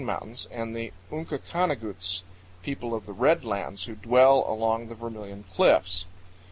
[0.03, 2.23] mountains"), and the Unkakaniguts
[2.63, 6.05] ("people of the red lands," who dwell along the Vermilion Cliffs).